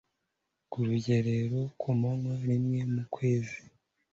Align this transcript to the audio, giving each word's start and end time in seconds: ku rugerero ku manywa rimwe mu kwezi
ku 0.69 0.77
rugerero 0.87 1.59
ku 1.79 1.87
manywa 1.99 2.33
rimwe 2.47 2.79
mu 2.93 3.03
kwezi 3.13 3.57